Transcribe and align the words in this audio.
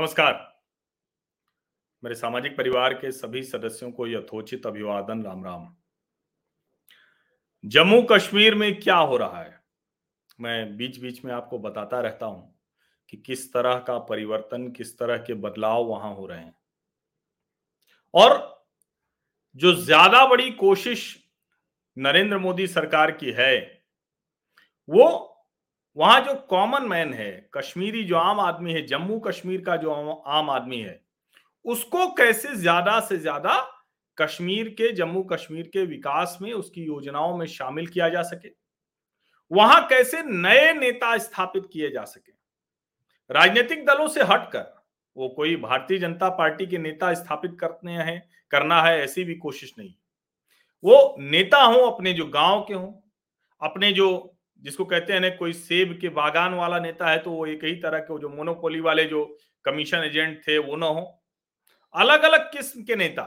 नमस्कार। 0.00 0.62
मेरे 2.04 2.14
सामाजिक 2.14 2.56
परिवार 2.56 2.94
के 2.94 3.12
सभी 3.12 3.42
सदस्यों 3.42 3.90
को 3.90 4.06
यथोचित 4.06 4.66
अभिवादन, 4.66 5.22
राम 5.22 5.44
राम। 5.44 5.76
जम्मू 7.64 8.02
कश्मीर 8.02 8.54
में 8.54 8.80
क्या 8.80 8.96
हो 8.96 9.16
रहा 9.16 9.42
है? 9.42 9.60
मैं 10.40 10.76
बीच 10.76 11.00
बीच 11.00 11.24
में 11.24 11.32
आपको 11.32 11.58
बताता 11.58 12.00
रहता 12.00 12.26
हूँ 12.26 12.60
कि 13.08 13.16
किस 13.16 13.52
तरह 13.52 13.78
का 13.78 13.98
परिवर्तन, 13.98 14.70
किस 14.72 14.98
तरह 14.98 15.16
के 15.16 15.34
बदलाव 15.34 15.84
वहाँ 15.84 16.14
हो 16.14 16.26
रहे 16.26 16.40
हैं। 16.40 16.56
और 18.14 18.64
जो 19.56 19.72
ज़्यादा 19.72 20.26
बड़ी 20.26 20.50
कोशिश 20.50 21.24
नरेंद्र 21.98 22.38
मोदी 22.38 22.66
सरकार 22.66 23.10
की 23.10 23.30
है, 23.30 23.84
वो 24.88 25.29
वहाँ 25.96 26.20
जो 26.20 26.34
कॉमन 26.34 26.82
मैन 26.82 27.14
है, 27.14 27.50
कश्मीरी 27.54 28.04
जो 28.04 28.16
आम 28.16 28.40
आदमी 28.40 28.72
है, 28.72 28.86
जम्मू 28.86 29.18
कश्मीर 29.18 29.60
का 29.60 29.76
जो 29.76 29.90
आम 30.26 30.50
आदमी 30.50 30.80
है, 30.80 31.00
उसको 31.64 32.06
कैसे 32.14 32.54
ज़्यादा 32.54 33.00
से 33.00 33.18
ज़्यादा 33.18 33.58
कश्मीर 34.18 34.68
के, 34.68 34.92
जम्मू 34.92 35.22
कश्मीर 35.22 35.70
के 35.72 35.84
विकास 35.86 36.38
में 36.42 36.52
उसकी 36.52 36.84
योजनाओं 36.84 37.36
में 37.38 37.46
शामिल 37.46 37.86
किया 37.86 38.08
जा 38.08 38.22
सके? 38.22 38.48
वहाँ 39.50 39.86
कैसे 39.86 40.22
नए 40.22 40.72
नेता 40.72 41.18
स्थापित 41.18 41.68
किए 41.72 41.90
जा 41.90 42.04
सके? 42.04 42.32
राजनीतिक 43.30 43.84
दलों 43.86 44.08
से 44.08 44.22
हटकर 44.22 44.84
वो 45.16 45.28
कोई 45.28 45.56
भारतीय 45.56 45.98
जनता 45.98 46.28
पार्टी 46.28 46.66
के 46.66 46.78
नेता 46.78 47.14
स्थापित 47.14 47.56
करने 47.60 47.92
हैं, 47.92 48.22
करना 48.50 48.82
है, 48.82 49.00
ऐसी 49.00 49.24
भी 49.24 49.34
कोशिश 49.34 49.74
नहीं। 49.78 49.94
वो 50.84 51.16
नेता 51.20 51.62
हो, 51.62 51.78
अपने 51.80 52.12
जो 52.12 52.26
गाँव 52.26 52.64
के 52.68 52.74
हों, 52.74 52.92
अपने 53.62 53.92
जो 53.92 54.36
जिसको 54.60 54.84
कहते 54.84 55.12
हैं 55.12 55.20
ना, 55.20 55.28
कोई 55.28 55.52
सेब 55.52 55.98
के 56.00 56.08
बागान 56.08 56.54
वाला 56.54 56.78
नेता 56.78 57.10
है 57.10 57.18
तो 57.18 57.30
वो 57.30 57.46
एक 57.46 57.64
ही 57.64 57.74
तरह 57.74 57.98
के 57.98 58.18
जो 58.20 58.28
मोनोपोली 58.28 58.80
वाले 58.80 59.04
जो 59.04 59.24
कमीशन 59.64 59.98
एजेंट 59.98 60.40
थे, 60.48 60.58
वो 60.58 60.76
ना 60.76 60.86
हो। 60.86 61.22
अलग 61.94 62.22
अलग 62.22 62.52
किस्म 62.52 62.82
के 62.82 62.96
नेता, 62.96 63.22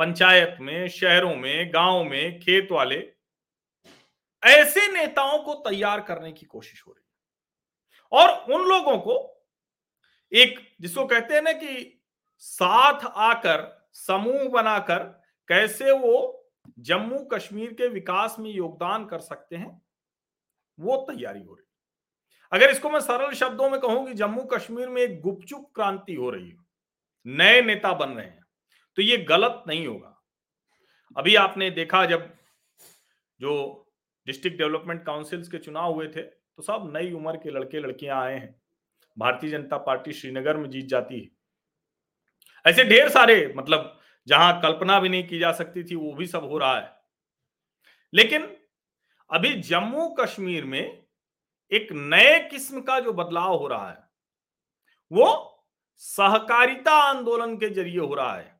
पंचायत 0.00 0.56
में, 0.60 0.88
शहरों 0.88 1.34
में, 1.36 1.72
गाँव 1.74 2.04
में, 2.04 2.40
खेत 2.40 2.72
वाले, 2.72 2.96
ऐसे 4.42 4.86
नेताओं 4.92 5.38
को 5.38 5.54
तैयार 5.54 6.00
करने 6.00 6.32
की 6.32 6.46
कोशिश 6.46 6.82
हो 6.86 6.92
रही 6.92 7.04
है। 7.04 7.06
और 8.12 8.54
उन 8.54 8.68
लोगों 8.68 8.98
को 8.98 9.14
एक, 10.32 10.58
जिसको 10.80 11.06
कहते 11.06 11.34
हैं 11.34 11.42
ना 11.42 11.52
कि 11.52 12.02
साथ 12.38 13.06
आकर, 13.06 13.88
समूह 13.92 14.48
बनाकर, 14.48 14.98
कैसे 15.48 15.92
वो 15.92 16.48
जम्मू 16.78 17.18
कश्मीर 17.24 17.72
के 17.72 17.88
विकास 17.88 18.36
में 18.38 18.50
योगदान 18.50 19.04
कर 19.06 19.18
सकते 19.18 19.56
हैं 19.56 19.85
वो 20.78 20.96
तैयारी 21.08 21.42
हो 21.42 21.54
रही 21.54 21.64
अगर 22.52 22.70
इसको 22.70 22.90
मैं 22.90 23.00
सरल 23.00 23.32
शब्दों 23.34 23.68
में 23.70 23.78
कहूँ 23.80 24.06
कि 24.06 24.14
जम्मू 24.14 24.42
कश्मीर 24.46 24.88
में 24.88 25.00
एक 25.02 25.20
गुपचुप 25.20 25.70
क्रांति 25.74 26.14
हो 26.14 26.30
रही 26.30 26.48
है, 26.48 26.56
नए 27.26 27.62
नेता 27.62 27.92
बन 27.94 28.10
रहे 28.10 28.26
हैं 28.26 28.44
तो 28.98 29.02
ये 29.02 29.16
गलत 29.24 29.62
नहीं 29.68 29.86
होगा। 29.86 30.12
अभी 31.16 31.34
आपने 31.36 31.70
देखा 31.72 32.04
जब 32.06 32.30
जो 33.40 33.52
डिस्ट्रिक्ट 34.26 34.58
डेवलपमेंट 34.58 35.04
काउंसिल्स 35.06 35.48
के 35.48 35.58
चुनाव 35.58 35.92
हुए 35.94 36.06
थे 36.08 36.22
तो 36.22 36.62
सब 36.62 36.90
नई 36.94 37.12
उम्र 37.12 37.36
के 37.36 37.50
लड़के 37.50 37.80
लड़कियाँ 37.80 38.22
आए 38.22 38.34
हैं। 38.34 38.54
भारतीय 39.16 39.50
जनता 39.50 39.76
पार्टी 39.78 40.12
श्रीनगर 40.12 40.56
में 40.56 40.68
जीत 40.70 40.86
जाती 40.86 41.20
है। 41.20 41.28
ऐसे 42.64 42.84
ढेर 42.84 43.08
सारे 43.08 43.52
मतलब 43.56 43.98
जहाँ 44.28 44.60
कल्पना 44.62 44.98
भी 45.00 45.08
नहीं 45.08 45.26
की 45.28 45.38
जा 45.38 45.52
सकती 45.52 45.84
थी, 45.84 45.94
वो 45.94 46.12
भी 46.14 46.26
सब 46.26 46.44
हो 46.44 46.58
रहा 46.58 46.78
है। 46.78 46.90
लेकिन 48.12 48.48
अभी 49.30 49.52
जम्मू 49.62 50.08
कश्मीर 50.20 50.64
में 50.64 51.02
एक 51.72 51.88
नए 51.92 52.38
किस्म 52.50 52.80
का 52.80 52.98
जो 53.00 53.12
बदलाव 53.12 53.54
हो 53.54 53.66
रहा 53.66 53.88
है, 53.90 53.98
वो 55.10 55.52
सहकारिता 56.02 56.92
आंदोलन 57.02 57.56
के 57.56 57.68
ज़रिए 57.70 57.98
हो 57.98 58.14
रहा 58.14 58.34
है, 58.34 58.54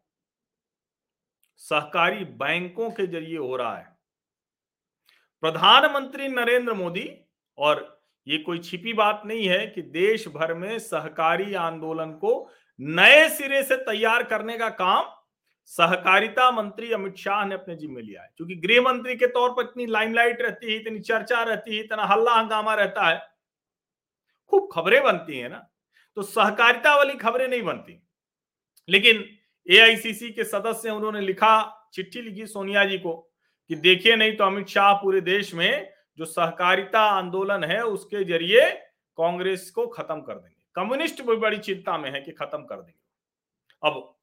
सहकारी 1.60 2.24
बैंकों 2.36 2.90
के 2.90 3.06
ज़रिए 3.06 3.36
हो 3.38 3.56
रहा 3.56 3.76
है। 3.76 3.94
प्रधानमंत्री 5.42 6.28
नरेंद्र 6.28 6.72
मोदी, 6.74 7.08
और 7.58 8.02
ये 8.26 8.38
कोई 8.38 8.58
छिपी 8.58 8.92
बात 8.92 9.22
नहीं 9.26 9.46
है 9.48 9.66
कि 9.66 9.82
देश 9.82 10.26
भर 10.28 10.54
में 10.54 10.78
सहकारी 10.78 11.54
आंदोलन 11.54 12.12
को 12.14 12.32
नए 12.78 13.28
सिरे 13.28 13.62
से 13.62 13.76
तैयार 13.84 14.22
करने 14.24 14.56
का 14.58 14.68
काम 14.70 15.04
सहकारिता 15.66 16.50
मंत्री 16.50 16.92
अमित 16.92 17.16
शाह 17.16 17.44
ने 17.44 17.54
अपने 17.54 17.76
जिम्मे 17.76 18.02
लिया 18.02 18.22
है। 18.22 18.30
क्योंकि 18.36 18.54
गृह 18.54 18.80
मंत्री 18.82 19.16
के 19.16 19.26
तौर 19.26 19.50
पर 19.50 19.62
इतनी 19.62 19.86
लाइमलाइट 19.86 20.42
रहती 20.42 20.72
है, 20.72 20.80
इतनी 20.80 21.00
चर्चा 21.00 21.42
रहती 21.42 21.76
है, 21.76 21.84
इतना 21.84 22.04
हल्ला 22.04 22.34
हंगामा 22.34 22.74
रहता 22.74 23.06
है, 23.06 23.22
खूब 24.48 24.68
खबरें 24.72 25.02
बनती 25.02 25.38
है 25.38 25.48
ना। 25.48 25.68
तो 26.14 26.22
सहकारिता 26.22 26.96
वाली 26.96 27.14
खबरें 27.14 27.48
नहीं 27.48 27.62
बनती। 27.62 28.02
लेकिन 28.88 29.24
एआईसीसी 29.70 30.30
के 30.30 30.44
सदस्य, 30.44 30.90
उन्होंने 30.90 31.20
लिखा, 31.20 31.88
चिट्ठी 31.94 32.22
लिखी 32.22 32.46
सोनिया 32.46 32.84
जी 32.84 32.98
को 32.98 33.32
कि 33.68 33.74
देखिए, 33.74 34.16
नहीं 34.16 34.36
तो 34.36 34.44
अमित 34.44 34.66
शाह 34.68 34.92
पूरे 34.94 35.20
देश 35.20 35.54
में 35.54 35.92
जो 36.18 36.24
सहकारिता 36.24 37.00
आंदोलन 37.00 37.64
है, 37.64 37.84
उसके 37.84 38.24
ज़रिए 38.24 38.70
कांग्रेस 39.16 39.70
को 39.70 39.86
खत्म 39.86 40.20
कर 40.20 40.34
देंगे। 40.34 40.62
कम्युनिस्ट 40.74 41.22
भी 41.22 41.36
बड़ी 41.36 41.58
चिंता 41.58 41.98
में 41.98 42.10
है 42.10 42.20
कि 42.20 42.32
खत्म 42.32 42.58
कर 42.58 42.76
देंगे। 42.76 43.06
अब 43.90 44.15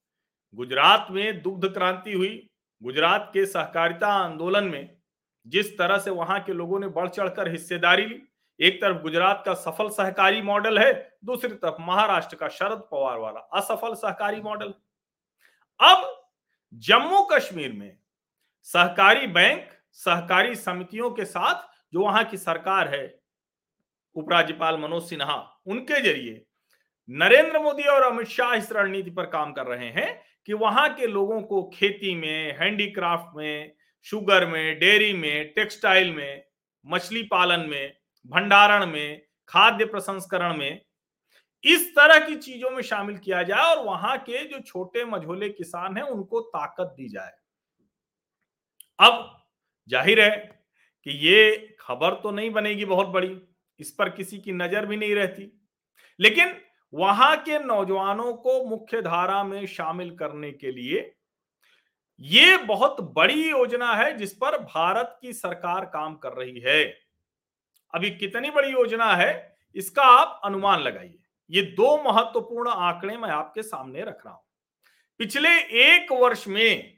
गुजरात 0.53 1.07
में 1.11 1.41
दुग्ध 1.41 1.67
क्रांति 1.73 2.13
हुई, 2.13 2.49
गुजरात 2.81 3.29
के 3.33 3.45
सहकारिता 3.45 4.07
आंदोलन 4.15 4.63
में 4.63 4.97
जिस 5.45 5.77
तरह 5.77 5.97
से 5.97 6.11
वहाँ 6.11 6.39
के 6.39 6.53
लोगों 6.53 6.79
ने 6.79 6.87
बढ़ 6.87 7.07
चढ़कर 7.09 7.51
हिस्सेदारी 7.51 8.05
ली, 8.05 8.21
एक 8.59 8.81
तरफ़ 8.81 9.01
गुजरात 9.01 9.41
का 9.45 9.53
सफल 9.53 9.89
सहकारी 9.89 10.41
मॉडल 10.41 10.79
है, 10.79 10.93
दूसरी 11.25 11.49
तरफ़ 11.49 11.81
महाराष्ट्र 11.81 12.35
का 12.35 12.47
शरद 12.49 12.87
पवार 12.91 13.17
वाला 13.19 13.39
असफल 13.53 13.93
सहकारी 13.95 14.41
मॉडल। 14.41 14.73
अब 15.79 16.09
जम्मू 16.73 17.21
कश्मीर 17.31 17.71
में 17.71 17.97
सहकारी 18.67 19.27
बैंक, 19.27 19.69
सहकारी 19.93 20.55
समितियों 20.55 21.09
के 21.11 21.25
साथ 21.25 21.67
जो 21.93 22.03
वहाँ 22.03 22.23
की 22.23 22.37
सरकार 22.37 22.87
है, 22.87 23.03
उपराज्यपाल 24.15 24.77
मनोज 24.77 25.03
सिन्हा, 25.03 25.35
उनके 25.67 26.01
ज़रिए 26.01 26.45
नरेंद्र 27.09 27.59
मोदी 27.59 27.83
और 27.83 28.03
अमित 28.03 28.27
शाह 28.27 28.53
इस 28.53 28.71
रणनीति 28.71 29.11
पर 29.11 29.25
काम 29.27 29.51
कर 29.53 29.65
रहे 29.67 29.89
हैं 29.91 30.21
कि 30.47 30.53
वहाँ 30.53 30.89
के 30.95 31.07
लोगों 31.07 31.41
को 31.41 31.63
खेती 31.73 32.13
में, 32.15 32.57
हैंडीक्राफ्ट 32.59 33.35
में, 33.37 33.73
शुगर 34.05 34.45
में, 34.45 34.79
डेयरी 34.79 35.13
में, 35.13 35.53
टेक्सटाइल 35.53 36.13
में, 36.13 36.43
मछली 36.85 37.21
पालन 37.23 37.69
में, 37.69 37.93
भंडारण 38.25 38.85
में, 38.85 39.21
खाद्य 39.49 39.85
प्रसंस्करण 39.85 40.57
में 40.57 40.81
इस 41.63 41.87
तरह 41.89 42.19
की 42.19 42.35
चीज़ों 42.35 42.69
में 42.69 42.81
शामिल 42.83 43.17
किया 43.17 43.41
जाए 43.43 43.75
और 43.75 43.83
वहाँ 43.85 44.17
के 44.19 44.43
जो 44.45 44.59
छोटे 44.59 45.05
मझोले 45.05 45.49
किसान 45.49 45.97
हैं, 45.97 46.03
उनको 46.03 46.39
ताकत 46.41 46.93
दी 46.97 47.07
जाए। 47.09 47.31
अब 48.99 49.43
ज़ाहिर 49.89 50.21
है 50.21 50.29
कि 51.05 51.11
ये 51.27 51.75
खबर 51.79 52.13
तो 52.13 52.31
नहीं 52.31 52.49
बनेगी 52.51 52.85
बहुत 52.85 53.07
बड़ी, 53.07 53.37
इस 53.79 53.91
पर 53.91 54.09
किसी 54.09 54.37
की 54.37 54.51
नज़र 54.51 54.85
भी 54.85 54.97
नहीं 54.97 55.15
रहती। 55.15 55.51
लेकिन 56.19 56.53
वहाँ 56.93 57.35
के 57.37 57.59
नौजवानों 57.59 58.33
को 58.35 58.63
मुख्य 58.65 59.01
धारा 59.01 59.43
में 59.43 59.65
शामिल 59.65 60.09
करने 60.15 60.51
के 60.51 60.71
लिए 60.71 61.11
ये 62.21 62.57
बहुत 62.57 63.01
बड़ी 63.15 63.49
योजना 63.49 63.93
है 63.93 64.15
जिस 64.17 64.33
पर 64.33 64.57
भारत 64.57 65.17
की 65.21 65.33
सरकार 65.33 65.85
काम 65.85 66.15
कर 66.15 66.33
रही 66.33 66.59
है। 66.59 66.83
अभी 67.93 68.09
कितनी 68.09 68.49
बड़ी 68.51 68.71
योजना 68.71 69.13
है, 69.15 69.57
इसका 69.75 70.03
आप 70.03 70.41
अनुमान 70.45 70.79
लगाइए। 70.79 71.19
ये 71.49 71.61
दो 71.71 71.95
महत्वपूर्ण 72.03 72.69
आंकड़े 72.69 73.17
मैं 73.17 73.29
आपके 73.29 73.63
सामने 73.63 74.01
रख 74.01 74.25
रहा 74.25 74.33
हूँ। 74.33 74.43
पिछले 75.19 75.49
एक 75.83 76.11
वर्ष 76.11 76.47
में 76.47 76.93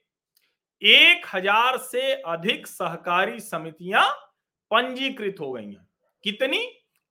एक 0.81 1.25
हज़ार 1.33 1.77
से 1.77 2.11
अधिक 2.13 2.67
सहकारी 2.67 3.39
समितियाँ 3.39 4.09
पंजीकृत 4.71 5.35
हो 5.39 5.51
गई 5.51 5.65
हैं। 5.65 5.87
कितनी? 6.23 6.59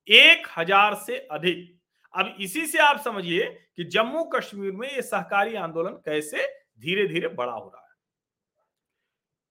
एक 0.08 0.46
हज़ार 0.56 0.94
से 0.96 1.16
अधिक। 1.30 1.73
अब 2.14 2.36
इसी 2.40 2.66
से 2.66 2.78
आप 2.78 3.00
समझिए 3.00 3.44
कि 3.76 3.84
जम्मू 3.86 4.24
कश्मीर 4.34 4.72
में 4.72 4.88
ये 4.88 5.02
सहकारी 5.02 5.54
आंदोलन 5.56 5.92
कैसे 6.04 6.46
धीरे 6.80 7.06
धीरे 7.08 7.28
बड़ा 7.30 7.52
हो 7.52 7.68
रहा 7.68 7.80
है। 7.80 7.82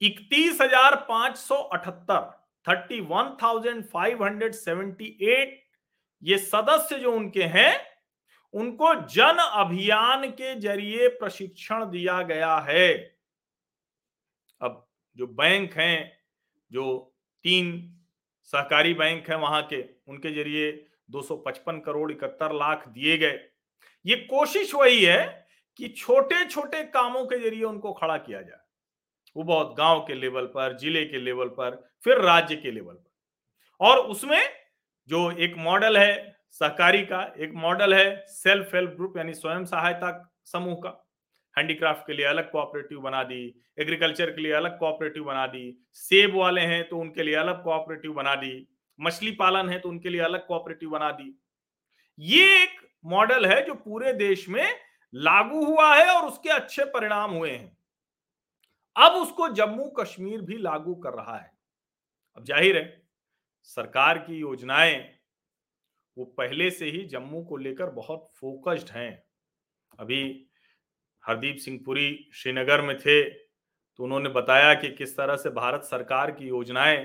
इकतीस 0.02 0.62
हज़ार 0.62 0.96
पाँच 1.10 1.38
सौ 1.38 1.56
अठहत्तर, 1.56 2.22
thirty 2.68 3.00
one 3.02 3.38
thousand 3.42 3.84
five 3.86 4.24
hundred 4.24 4.54
seventy 4.56 5.18
eight 5.24 5.62
ये 6.24 6.38
सदस्य 6.40 7.00
जो 7.00 7.12
उनके 7.12 7.44
हैं, 7.46 7.76
उनको 8.54 8.94
जन 9.08 9.38
अभियान 9.40 10.30
के 10.32 10.56
ज़रिए 10.60 11.08
प्रशिक्षण 11.10 11.86
दिया 11.92 12.22
गया 12.24 12.56
है। 12.60 12.94
अब 14.62 14.86
जो 15.18 15.28
बैंक 15.30 15.74
हैं, 15.74 16.12
जो 16.72 17.16
तीन 17.46 17.72
सहकारी 18.54 18.94
बैंक 18.94 19.30
है 19.30 19.38
वहाँ 19.38 19.62
के, 19.64 19.84
उनके 20.08 20.32
ज़रिए 20.34 20.72
255 21.14 21.80
करोड़ 21.86 22.12
इकहत्तर 22.12 22.54
लाख 22.56 22.88
दिए 22.88 23.18
गए। 23.18 23.40
ये 24.06 24.16
कोशिश 24.26 24.74
वही 24.76 25.04
है 25.04 25.48
कि 25.80 25.88
छोटे 25.90 26.44
छोटे 26.46 26.84
कामों 26.86 27.26
के 27.26 27.40
ज़रिए 27.40 27.64
उनको 27.64 27.94
खड़ा 27.94 28.18
किया 28.18 28.42
जाए। 28.42 28.60
वो 29.36 29.44
बहुत 29.44 29.74
गाँव 29.78 30.00
के 30.00 30.14
लेवल 30.14 30.46
पर, 30.48 30.78
ज़िले 30.78 31.06
के 31.06 31.20
लेवल 31.20 31.48
पर, 31.50 31.84
फिर 32.04 32.22
राज्य 32.22 32.56
के 32.56 32.72
लेवल 32.72 32.94
पर। 32.94 33.12
और 33.82 34.00
उसमें 34.00 34.42
जो 35.10 35.30
एक 35.34 35.56
मॉडल 35.58 35.98
है 35.98 36.36
सहकारी 36.52 37.02
का, 37.04 37.22
एक 37.38 37.52
मॉडल 37.56 37.94
है 37.94 38.26
सेल्फ 38.28 38.76
हेल्प 38.76 38.92
ग्रुप 38.92 39.18
यानी 39.18 39.34
स्वयं 39.34 39.66
सहायता 39.66 40.12
समूह 40.46 40.76
का। 40.76 41.00
हैंडीक्राफ्ट 41.56 42.06
के 42.08 42.14
लिए 42.14 42.26
अलग 42.26 42.52
कोऑपरेटिव 42.52 43.00
बना 43.00 43.24
दी, 43.24 43.64
एग्रीकल्चर 43.80 44.32
के 44.32 44.42
लिए 44.42 44.52
अलग 44.54 44.78
कोऑपरेटिव 44.80 45.24
बना 45.24 45.46
दी, 45.48 45.78
सेब 45.94 46.36
वाले 46.36 46.62
हैं 46.62 46.88
तो 46.90 46.98
उनके 46.98 47.24
लिए 47.24 47.36
अलग 47.36 47.64
कोऑपरेटिव 47.64 48.14
बना 48.14 48.36
दी। 48.36 48.68
मछली 49.00 49.32
पालन 49.34 49.70
है 49.70 49.80
तो 49.80 49.90
उनके 49.90 50.10
लिए 50.10 50.22
अलग 50.22 50.46
कोऑपरेटिव 50.48 50.90
बना 50.90 51.12
दी। 51.12 51.36
ये 52.20 52.64
एक 52.64 52.80
मॉडल 53.06 53.46
है 53.46 53.62
जो 53.66 53.74
पूरे 53.76 54.14
देश 54.16 54.48
में 54.50 54.66
लागू 55.14 55.64
हुआ 55.66 55.96
है 55.96 56.08
और 56.10 56.28
उसके 56.28 56.50
अच्छे 56.52 56.86
परिणाम 56.88 57.32
हुए 57.32 57.50
हैं। 57.52 57.78
अब 58.96 59.14
उसको 59.14 59.48
जम्मू 59.52 59.90
कश्मीर 60.00 60.42
भी 60.42 60.58
लागू 60.60 60.96
कर 60.96 61.14
रहा 61.14 61.38
है। 61.38 61.52
अब 62.38 62.46
ज़ाहिर 62.46 62.78
है, 62.78 63.04
सरकार 63.70 64.18
की 64.20 64.38
योजनाएँ 64.38 64.98
वो 66.18 66.26
पहले 66.38 66.70
से 66.72 66.86
ही 66.88 67.04
जम्मू 67.08 67.44
को 67.44 67.58
लेकर 67.58 67.90
बहुत 67.92 68.30
फोकस्ड 68.36 68.90
हैं। 68.90 69.24
अभी 70.00 70.50
हरदीप 71.24 71.58
सिंह 71.58 71.80
पुरी 71.86 72.30
श्रीनगर 72.34 72.82
में 72.82 72.98
थे 72.98 73.24
तो 73.24 74.04
उन्होंने 74.04 74.30
बताया 74.32 74.74
कि 74.74 74.90
किस 74.92 75.16
तरह 75.18 75.36
से 75.36 75.50
भारत 75.52 75.84
सरकार 75.84 76.32
की 76.32 76.48
योजनाएँ 76.48 76.98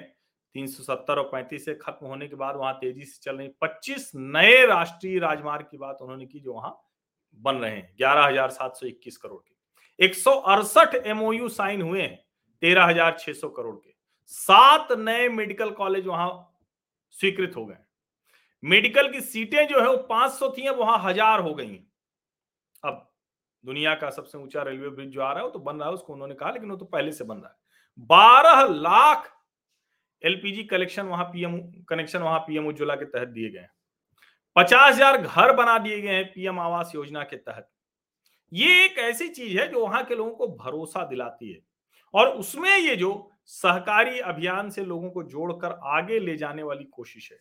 370 0.55 1.19
और 1.19 1.31
35 1.33 1.65
से 1.65 1.75
खत्म 1.75 2.07
होने 2.07 2.29
के 2.29 2.37
बाद 2.37 2.57
वहाँ 2.57 2.73
तेज़ी 2.75 3.05
से 3.05 3.19
चल 3.23 3.37
रही। 3.37 3.49
25 3.63 4.11
नए 4.17 4.65
राष्ट्रीय 4.67 5.19
राजमार्ग 5.19 5.67
की 5.71 5.79
बात 5.79 5.99
उन्होंने 6.03 6.27
की 6.27 6.41
जो 6.41 6.53
वहाँ 6.55 6.79
बन 7.41 7.57
रहे 7.57 7.71
हैं, 7.71 7.95
ग्यारह 7.97 8.47
करोड़ 9.17 9.41
के। 9.41 10.05
एक 10.05 10.15
एमओयू 11.07 11.49
साइन 11.51 11.83
हुए 11.83 12.03
हैं, 12.03 12.17
तेरह 12.63 13.11
करोड़ 13.47 13.75
के। 13.77 13.95
सात 14.27 14.93
नए 14.93 15.29
मेडिकल 15.31 15.71
कॉलेज 15.73 16.07
वहाँ 16.07 16.31
स्वीकृत 17.17 17.53
हो 17.57 17.65
गए। 17.67 17.77
मेडिकल 18.63 19.13
की 19.13 19.21
सीटें 19.21 19.67
जो 19.69 19.81
है 19.81 19.89
वो 19.89 19.97
500 20.05 20.49
थी, 20.51 20.67
अब 20.67 20.79
वहाँ 20.79 20.99
हज़ार 21.01 21.41
हो 21.41 21.55
गई 21.55 21.79
अब 22.83 23.05
दुनिया 23.65 23.95
का 23.95 24.11
सबसे 24.11 24.39
ऊँचा 24.39 24.63
रेलवे 24.63 24.89
ब्रिज 24.89 25.09
जो 25.11 25.21
आ 25.21 25.31
रहा 25.31 25.39
है 25.39 25.45
वो 25.45 25.51
तो 25.51 25.59
बन 25.61 25.77
रहा 25.77 25.89
है, 25.89 25.95
उसको 25.95 26.13
उन्होंने 26.13 26.35
कहा, 26.35 26.51
लेकिन 26.51 26.71
वो 26.71 26.77
तो 26.77 26.85
पहले 26.87 27.13
से 27.13 27.25
बन 27.25 27.37
रहा 27.37 27.49
है। 27.49 28.07
बारह 28.07 28.63
लाख 28.71 29.31
एलपीजी 30.23 30.65
कलेक्शन 30.65 31.07
वहाँ 31.07 31.25
पीएम, 31.25 31.59
कनेक्शन 31.89 32.23
वहाँ 32.23 32.39
पीएम 32.41 32.67
उज्ज्वला 32.67 32.95
के 32.95 33.05
तहत 33.07 33.29
दिए 33.29 33.51
गए 33.51 33.67
पचास 34.57 34.95
हज़ार 34.95 35.17
घर 35.19 35.53
बना 35.57 35.79
दिए 35.79 36.01
गए 36.01 36.15
हैं 36.15 36.25
पीएम 36.27 36.59
आवास 36.61 36.93
योजना 36.95 37.23
के 37.23 37.37
तहत। 37.37 37.69
ये 38.53 38.85
एक 38.85 38.99
ऐसी 38.99 39.29
चीज़ 39.29 39.59
है 39.59 39.67
जो 39.69 39.81
वहाँ 39.81 40.03
के 40.05 40.15
लोगों 40.15 40.31
को 40.31 40.47
भरोसा 40.57 41.05
दिलाती 41.05 41.53
है। 41.53 41.59
और 42.15 42.29
उसमें 42.31 42.71
ये 42.71 42.95
जो 42.97 43.11
सहकारी 43.47 44.19
अभियान 44.21 44.71
से 44.71 44.85
लोगों 44.85 45.11
को 45.11 45.23
जोड़कर 45.25 45.79
आगे 45.89 46.19
ले 46.19 46.37
जाने 46.37 46.63
वाली 46.63 46.85
कोशिश 46.87 47.31
है। 47.33 47.39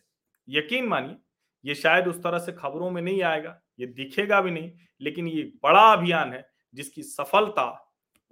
यकीन 0.48 0.86
मानिए, 0.88 1.16
ये 1.64 1.74
शायद 1.74 2.08
उस 2.08 2.22
तरह 2.22 2.38
से 2.38 2.52
खबरों 2.52 2.90
में 2.90 3.00
नहीं 3.02 3.22
आएगा, 3.22 3.60
ये 3.80 3.86
दिखेगा 3.88 4.40
भी 4.40 4.50
नहीं, 4.50 4.70
लेकिन 5.00 5.28
ये 5.28 5.42
बड़ा 5.62 5.82
अभियान 5.92 6.32
है 6.32 6.46
जिसकी 6.74 7.02
सफलता 7.02 7.66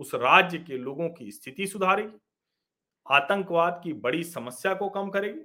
उस 0.00 0.14
राज्य 0.14 0.58
के 0.58 0.78
लोगों 0.78 1.08
की 1.08 1.30
स्थिति 1.30 1.66
सुधारेगी। 1.66 2.18
आतंकवाद 3.06 3.80
की 3.84 3.92
बड़ी 3.92 4.22
समस्या 4.24 4.74
को 4.74 4.88
कम 4.88 5.08
करेगी। 5.10 5.40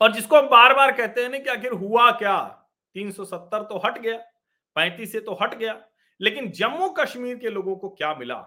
और 0.00 0.12
जिसको 0.12 0.36
हम 0.36 0.48
बार 0.48 0.74
बार 0.74 0.92
कहते 0.92 1.22
हैं 1.22 1.28
ना 1.28 1.38
कि 1.38 1.50
आखिर 1.50 1.72
हुआ 1.72 2.10
क्या? 2.10 2.36
370 2.96 3.62
तो 3.62 3.78
हट 3.78 3.98
गया 3.98 4.18
35 4.76 5.12
से 5.12 5.20
तो 5.20 5.38
हट 5.42 5.54
गया, 5.54 5.80
लेकिन 6.20 6.50
जम्मू 6.50 6.88
कश्मीर 6.90 7.36
के 7.36 7.50
लोगों 7.50 7.76
को 7.76 7.88
क्या 7.88 8.14
मिला? 8.14 8.38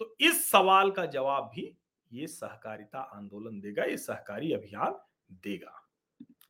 तो 0.00 0.14
इस 0.20 0.50
सवाल 0.50 0.90
का 0.90 1.06
जवाब 1.06 1.50
भी 1.54 1.76
ये 2.10 2.26
सहकारिता 2.26 2.98
आंदोलन 2.98 3.60
देगा, 3.60 3.84
ये 3.84 3.96
सहकारी 3.96 4.52
अभियान 4.52 4.98
देगा। 5.30 5.80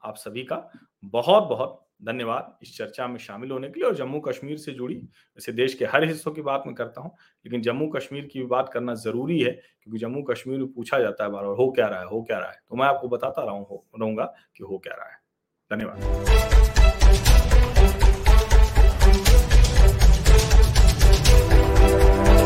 आप 0.02 0.16
सभी 0.16 0.44
का 0.44 0.56
बहुत 1.04 1.42
बहुत 1.42 1.80
धन्यवाद 2.04 2.58
इस 2.62 2.76
चर्चा 2.78 3.06
में 3.06 3.18
शामिल 3.18 3.50
होने 3.50 3.68
के 3.68 3.80
लिए 3.80 3.88
और 3.88 3.94
जम्मू 3.94 4.20
कश्मीर 4.20 4.56
से 4.56 4.72
जुड़ी, 4.72 4.94
वैसे 4.94 5.52
देश 5.52 5.74
के 5.74 5.84
हर 5.84 6.04
हिस्सों 6.04 6.32
की 6.32 6.42
बात 6.42 6.62
मैं 6.66 6.74
करता 6.74 7.00
हूँ, 7.00 7.10
लेकिन 7.46 7.62
जम्मू 7.62 7.88
कश्मीर 7.88 8.24
की 8.24 8.38
भी 8.38 8.46
बात 8.46 8.68
करना 8.68 8.94
ज़रूरी 8.94 9.40
है 9.40 9.50
क्योंकि 9.50 9.98
जम्मू 9.98 10.22
कश्मीर 10.22 10.58
में 10.58 10.72
पूछा 10.72 10.98
जाता 10.98 11.24
है 11.24 11.30
बार 11.30 11.44
बार, 11.44 11.56
हो 11.56 11.70
क्या 11.70 11.86
रहा 11.86 12.00
है? 12.00 12.06
हो 12.06 12.22
क्या 12.22 12.38
रहा 12.38 12.50
है? 12.50 12.58
तो 12.68 12.76
मैं 12.76 12.86
आपको 12.86 13.08
बताता 13.08 13.42
रहा 13.42 13.58
रहूँगा 13.98 14.24
कि 14.56 14.64
हो 14.64 14.78
क्या 14.78 14.94
रहा 14.94 15.08
है। 15.08 15.18
धन्यवाद। 15.70 16.83